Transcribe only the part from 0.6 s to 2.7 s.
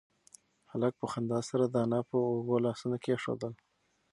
هلک په خندا سره د انا پر اوږو